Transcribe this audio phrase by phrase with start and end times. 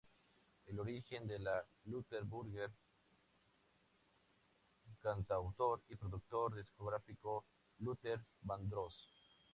[0.65, 2.71] El origen de la "Luther Burger"
[4.99, 7.45] cantautor y productor discográfico
[7.77, 8.95] Luther Vandross.